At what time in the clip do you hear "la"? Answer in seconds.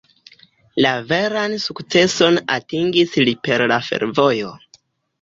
0.85-0.93, 3.75-3.81